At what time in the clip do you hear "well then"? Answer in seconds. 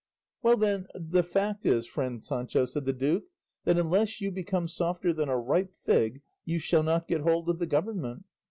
0.41-0.87